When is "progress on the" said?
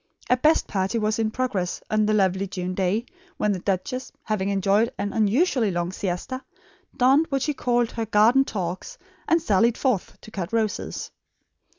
1.29-2.13